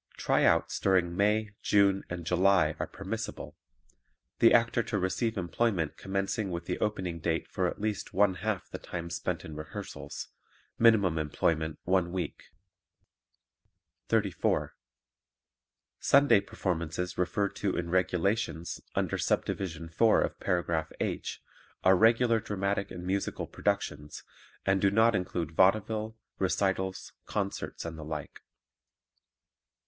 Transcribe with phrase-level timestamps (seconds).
[0.17, 3.55] "Tryouts" during May, June and July are permissible;
[4.39, 8.67] the actor to receive employment commencing with the opening date for at least one half
[8.67, 10.29] the time spent in rehearsals;
[10.79, 12.45] minimum employment one week.
[14.07, 14.73] 34.
[15.99, 21.43] Sunday performances referred to in "Regulations," under Subdivision 4 of Paragraph H,
[21.83, 24.23] are regular dramatic and musical productions
[24.65, 28.41] and do not include vaudeville, recitals, concerts and the like.